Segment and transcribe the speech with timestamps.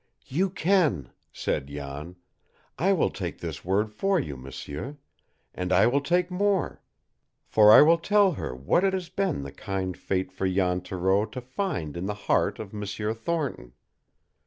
[0.25, 2.15] "You can," said Jan.
[2.79, 4.97] "I will take this word for you, m'sieur,
[5.53, 6.81] and I will take more,
[7.45, 11.27] for I will tell her what it has been the kind fate for Jan Thoreau
[11.27, 13.73] to find in the heart of M'sieur Thornton.